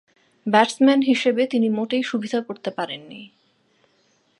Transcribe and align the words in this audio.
Batsman 0.45 0.99
হিসেবে 1.01 1.41
তিনি 1.47 1.67
মোটেই 1.69 2.03
সুবিধে 2.03 2.39
করতে 2.41 2.69
পারেননি। 2.71 3.21